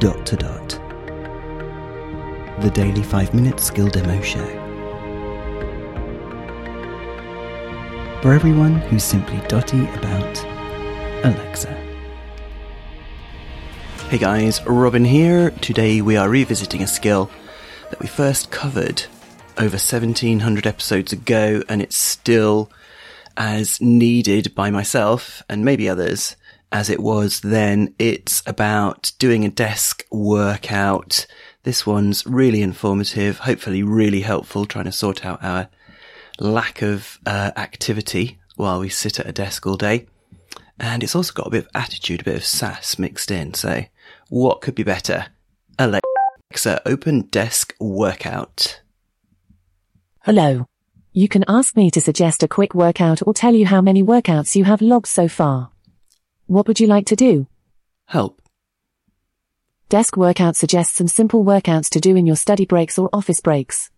dot 0.00 0.24
to 0.24 0.34
dot. 0.34 0.68
The 2.62 2.70
daily 2.72 3.02
5 3.02 3.34
minute 3.34 3.60
skill 3.60 3.86
demo 3.88 4.18
show. 4.22 4.46
For 8.22 8.32
everyone 8.32 8.76
who's 8.76 9.04
simply 9.04 9.46
dotty 9.46 9.84
about 9.90 10.42
Alexa. 11.22 11.68
Hey 14.08 14.16
guys, 14.16 14.64
Robin 14.64 15.04
here. 15.04 15.50
Today 15.50 16.00
we 16.00 16.16
are 16.16 16.30
revisiting 16.30 16.82
a 16.82 16.86
skill 16.86 17.30
that 17.90 18.00
we 18.00 18.06
first 18.06 18.50
covered 18.50 19.02
over 19.58 19.76
1700 19.76 20.66
episodes 20.66 21.12
ago 21.12 21.62
and 21.68 21.82
it's 21.82 21.98
still 21.98 22.70
as 23.36 23.82
needed 23.82 24.54
by 24.54 24.70
myself 24.70 25.42
and 25.50 25.62
maybe 25.62 25.90
others 25.90 26.36
as 26.72 26.90
it 26.90 27.00
was 27.00 27.40
then. 27.40 27.94
It's 27.98 28.42
about 28.46 29.12
doing 29.18 29.44
a 29.44 29.50
desk 29.50 30.06
workout. 30.10 31.26
This 31.62 31.86
one's 31.86 32.26
really 32.26 32.62
informative, 32.62 33.40
hopefully 33.40 33.82
really 33.82 34.20
helpful 34.20 34.64
trying 34.64 34.86
to 34.86 34.92
sort 34.92 35.24
out 35.24 35.42
our 35.42 35.68
lack 36.38 36.82
of 36.82 37.18
uh, 37.26 37.52
activity 37.56 38.38
while 38.56 38.80
we 38.80 38.88
sit 38.88 39.20
at 39.20 39.28
a 39.28 39.32
desk 39.32 39.66
all 39.66 39.76
day. 39.76 40.06
And 40.78 41.02
it's 41.02 41.14
also 41.14 41.34
got 41.34 41.48
a 41.48 41.50
bit 41.50 41.66
of 41.66 41.70
attitude, 41.74 42.22
a 42.22 42.24
bit 42.24 42.36
of 42.36 42.44
sass 42.44 42.98
mixed 42.98 43.30
in. 43.30 43.52
So 43.52 43.84
what 44.30 44.62
could 44.62 44.74
be 44.74 44.82
better? 44.82 45.26
Alexa, 45.78 46.80
open 46.86 47.22
desk 47.22 47.74
workout. 47.78 48.80
Hello. 50.24 50.66
You 51.12 51.28
can 51.28 51.44
ask 51.48 51.76
me 51.76 51.90
to 51.90 52.00
suggest 52.00 52.42
a 52.42 52.48
quick 52.48 52.74
workout 52.74 53.20
or 53.26 53.34
tell 53.34 53.54
you 53.54 53.66
how 53.66 53.80
many 53.80 54.02
workouts 54.02 54.54
you 54.54 54.64
have 54.64 54.80
logged 54.80 55.08
so 55.08 55.28
far. 55.28 55.70
What 56.50 56.66
would 56.66 56.80
you 56.80 56.88
like 56.88 57.06
to 57.06 57.14
do? 57.14 57.46
Help. 58.06 58.42
Desk 59.88 60.16
Workout 60.16 60.56
suggests 60.56 60.96
some 60.96 61.06
simple 61.06 61.44
workouts 61.44 61.88
to 61.90 62.00
do 62.00 62.16
in 62.16 62.26
your 62.26 62.34
study 62.34 62.66
breaks 62.66 62.98
or 62.98 63.08
office 63.12 63.40
breaks. 63.40 63.88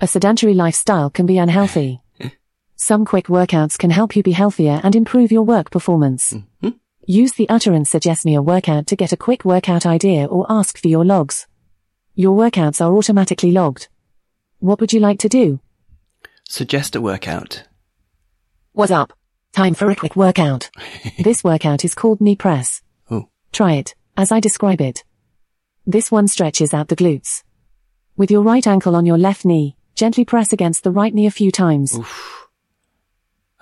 A 0.00 0.06
sedentary 0.06 0.54
lifestyle 0.54 1.10
can 1.10 1.26
be 1.26 1.36
unhealthy. 1.36 2.00
some 2.76 3.04
quick 3.04 3.26
workouts 3.26 3.76
can 3.76 3.90
help 3.90 4.16
you 4.16 4.22
be 4.22 4.32
healthier 4.32 4.80
and 4.82 4.96
improve 4.96 5.30
your 5.30 5.42
work 5.42 5.70
performance. 5.70 6.32
Mm-hmm. 6.32 6.70
Use 7.06 7.34
the 7.34 7.50
utterance 7.50 7.90
suggest 7.90 8.24
me 8.24 8.34
a 8.34 8.40
workout 8.40 8.86
to 8.86 8.96
get 8.96 9.12
a 9.12 9.18
quick 9.18 9.44
workout 9.44 9.84
idea 9.84 10.24
or 10.24 10.46
ask 10.48 10.78
for 10.78 10.88
your 10.88 11.04
logs. 11.04 11.46
Your 12.14 12.34
workouts 12.34 12.80
are 12.80 12.96
automatically 12.96 13.52
logged. 13.52 13.88
What 14.58 14.80
would 14.80 14.94
you 14.94 15.00
like 15.00 15.18
to 15.18 15.28
do? 15.28 15.60
Suggest 16.48 16.96
a 16.96 17.02
workout. 17.02 17.64
What's 18.72 18.90
up? 18.90 19.12
Time 19.54 19.74
for 19.74 19.88
a 19.88 19.94
quick 19.94 20.16
workout. 20.16 20.68
this 21.18 21.44
workout 21.44 21.84
is 21.84 21.94
called 21.94 22.20
knee 22.20 22.34
press. 22.34 22.82
Oh. 23.08 23.28
Try 23.52 23.74
it, 23.74 23.94
as 24.16 24.32
I 24.32 24.40
describe 24.40 24.80
it. 24.80 25.04
This 25.86 26.10
one 26.10 26.26
stretches 26.26 26.74
out 26.74 26.88
the 26.88 26.96
glutes. 26.96 27.44
With 28.16 28.30
your 28.32 28.42
right 28.42 28.66
ankle 28.66 28.96
on 28.96 29.06
your 29.06 29.18
left 29.18 29.44
knee, 29.44 29.76
gently 29.94 30.24
press 30.24 30.52
against 30.52 30.82
the 30.82 30.90
right 30.90 31.14
knee 31.14 31.26
a 31.26 31.30
few 31.30 31.52
times. 31.52 31.96
Oof. 31.96 32.48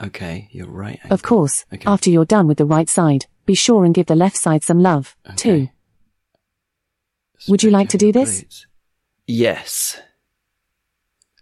Okay, 0.03 0.49
you're 0.51 0.67
right. 0.71 0.99
Of 1.11 1.23
course, 1.23 1.67
Okay. 1.73 1.85
after 1.87 2.09
you're 2.11 2.25
done 2.25 2.47
with 2.47 2.57
the 2.59 2.65
right 2.65 2.89
side, 2.89 3.27
be 3.45 3.55
sure 3.55 3.85
and 3.85 3.95
give 3.95 4.07
the 4.07 4.17
left 4.17 4.37
side 4.37 4.65
some 4.65 4.79
love, 4.81 5.15
too. 5.37 5.51
Okay. 5.51 5.73
Would 7.49 7.63
you 7.63 7.71
like 7.71 7.91
to 7.91 7.99
do 7.99 8.13
this? 8.13 8.45
Yes. 9.27 10.01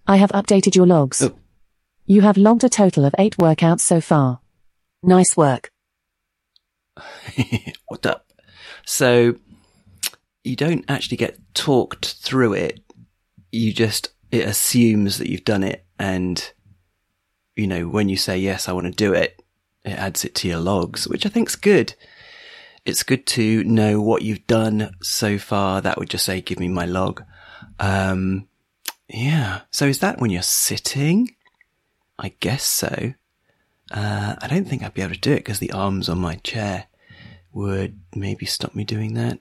I 0.06 0.16
have 0.16 0.32
updated 0.32 0.74
your 0.74 0.86
logs. 0.86 1.22
Oh. 1.22 1.38
You 2.10 2.22
have 2.22 2.36
logged 2.36 2.64
a 2.64 2.68
total 2.68 3.04
of 3.04 3.14
eight 3.18 3.36
workouts 3.36 3.82
so 3.82 4.00
far. 4.00 4.40
Nice 5.00 5.36
work. 5.36 5.70
what 7.86 8.04
up? 8.04 8.32
So 8.84 9.36
you 10.42 10.56
don't 10.56 10.84
actually 10.88 11.18
get 11.18 11.38
talked 11.54 12.14
through 12.14 12.54
it. 12.54 12.80
You 13.52 13.72
just, 13.72 14.08
it 14.32 14.44
assumes 14.44 15.18
that 15.18 15.30
you've 15.30 15.44
done 15.44 15.62
it. 15.62 15.84
And, 16.00 16.52
you 17.54 17.68
know, 17.68 17.86
when 17.86 18.08
you 18.08 18.16
say, 18.16 18.36
yes, 18.38 18.68
I 18.68 18.72
want 18.72 18.86
to 18.86 18.90
do 18.90 19.12
it, 19.12 19.40
it 19.84 19.90
adds 19.90 20.24
it 20.24 20.34
to 20.34 20.48
your 20.48 20.58
logs, 20.58 21.06
which 21.06 21.24
I 21.24 21.28
think's 21.28 21.54
good. 21.54 21.94
It's 22.84 23.04
good 23.04 23.24
to 23.26 23.62
know 23.62 24.00
what 24.00 24.22
you've 24.22 24.48
done 24.48 24.96
so 25.00 25.38
far. 25.38 25.80
That 25.80 25.96
would 25.96 26.10
just 26.10 26.24
say, 26.24 26.40
give 26.40 26.58
me 26.58 26.66
my 26.66 26.86
log. 26.86 27.22
Um, 27.78 28.48
yeah. 29.06 29.60
So 29.70 29.86
is 29.86 30.00
that 30.00 30.20
when 30.20 30.32
you're 30.32 30.42
sitting? 30.42 31.36
I 32.20 32.34
guess 32.40 32.64
so. 32.64 33.14
Uh, 33.90 34.36
I 34.40 34.46
don't 34.46 34.68
think 34.68 34.82
I'd 34.82 34.94
be 34.94 35.02
able 35.02 35.14
to 35.14 35.20
do 35.20 35.32
it 35.32 35.36
because 35.38 35.58
the 35.58 35.72
arms 35.72 36.08
on 36.08 36.18
my 36.18 36.36
chair 36.36 36.86
would 37.52 37.98
maybe 38.14 38.46
stop 38.46 38.74
me 38.74 38.84
doing 38.84 39.14
that. 39.14 39.40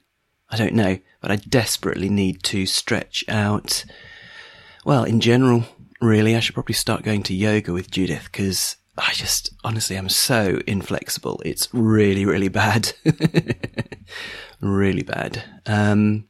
I 0.49 0.57
don't 0.57 0.73
know, 0.73 0.97
but 1.21 1.29
I 1.29 1.35
desperately 1.35 2.09
need 2.09 2.41
to 2.43 2.65
stretch 2.65 3.23
out. 3.27 3.85
Well, 4.83 5.03
in 5.03 5.19
general, 5.19 5.65
really, 6.01 6.35
I 6.35 6.39
should 6.39 6.55
probably 6.55 6.73
start 6.73 7.03
going 7.03 7.21
to 7.23 7.35
yoga 7.35 7.71
with 7.71 7.91
Judith 7.91 8.29
because 8.31 8.77
I 8.97 9.11
just, 9.13 9.51
honestly, 9.63 9.95
I'm 9.95 10.09
so 10.09 10.59
inflexible. 10.65 11.41
It's 11.45 11.67
really, 11.71 12.25
really 12.25 12.47
bad. 12.47 12.93
really 14.61 15.03
bad. 15.03 15.43
Um, 15.67 16.29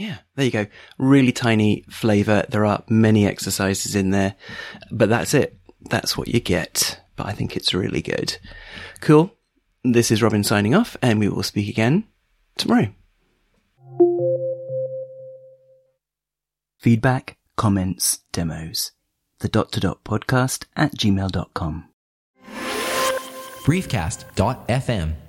yeah, 0.00 0.18
there 0.34 0.46
you 0.46 0.50
go. 0.50 0.66
Really 0.96 1.32
tiny 1.32 1.84
flavor. 1.90 2.46
There 2.48 2.64
are 2.64 2.84
many 2.88 3.26
exercises 3.26 3.94
in 3.94 4.10
there, 4.10 4.34
but 4.90 5.10
that's 5.10 5.34
it. 5.34 5.59
That's 5.88 6.16
what 6.16 6.28
you 6.28 6.40
get. 6.40 7.00
But 7.16 7.26
I 7.26 7.32
think 7.32 7.56
it's 7.56 7.74
really 7.74 8.02
good. 8.02 8.38
Cool. 9.00 9.34
This 9.82 10.10
is 10.10 10.22
Robin 10.22 10.44
signing 10.44 10.74
off, 10.74 10.96
and 11.00 11.18
we 11.18 11.28
will 11.28 11.42
speak 11.42 11.68
again 11.68 12.04
tomorrow. 12.56 12.92
Feedback, 16.78 17.36
comments, 17.56 18.20
demos. 18.32 18.92
The 19.40 19.48
dot 19.48 19.72
to 19.72 19.80
dot 19.80 20.04
podcast 20.04 20.66
at 20.76 20.94
gmail.com. 20.96 21.88
briefcast.fm 23.64 25.14